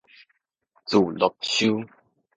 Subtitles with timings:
[0.85, 1.87] 自樂岫